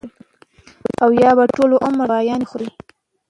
او 1.03 1.09
يا 1.21 1.31
به 1.37 1.45
ټول 1.55 1.71
عمر 1.85 2.07
دوايانې 2.09 2.45
خوري- 2.49 2.69